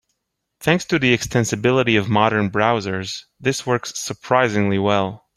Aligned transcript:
Thanks 0.61 0.83
to 0.85 0.97
the 0.97 1.15
extensibility 1.15 1.95
of 1.99 2.09
modern 2.09 2.49
browsers, 2.49 3.25
this 3.39 3.67
works 3.67 3.93
surprisingly 3.99 4.79
well. 4.79 5.23